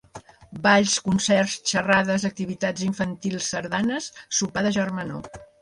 [0.61, 5.35] Balls, concerts, xerrades, activitats infantils, sardanes, sopar de germanor.